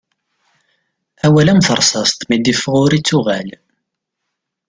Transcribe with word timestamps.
Awal 1.25 1.47
am 1.51 1.61
terṣast 1.67 2.19
mi 2.27 2.37
d-iffeɣ 2.37 2.75
ur 2.85 2.91
ittuɣal. 2.93 3.49